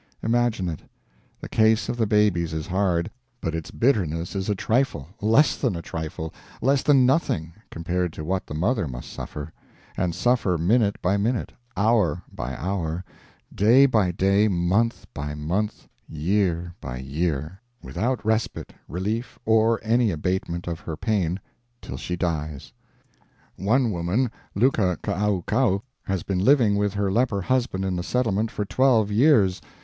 [0.23, 0.79] "Imagine it!
[1.41, 5.75] The case of the babies is hard, but its bitterness is a trifle less than
[5.75, 9.53] a trifle less than nothing compared to what the mother must suffer;
[9.95, 13.05] and suffer minute by minute, hour by hour,
[13.53, 20.65] day by day, month by month, year by year, without respite, relief, or any abatement
[20.65, 21.39] of her pain
[21.79, 22.73] till she dies.
[23.55, 28.65] "One woman, Luka Kaaukau, has been living with her leper husband in the settlement for
[28.65, 29.61] twelve years.